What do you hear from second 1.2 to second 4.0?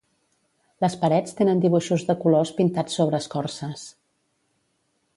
tenen dibuixos de colors pintats sobre escorces.